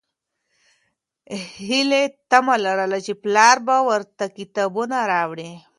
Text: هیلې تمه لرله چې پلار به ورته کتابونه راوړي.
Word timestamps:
هیلې 1.67 2.03
تمه 2.29 2.55
لرله 2.65 2.99
چې 3.05 3.13
پلار 3.23 3.57
به 3.67 3.75
ورته 3.89 4.23
کتابونه 4.37 4.97
راوړي. 5.11 5.51